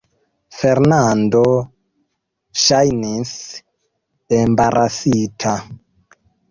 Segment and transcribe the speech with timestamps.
[0.59, 1.41] Fernando
[2.63, 3.37] ŝajnis
[4.43, 5.59] embarasita.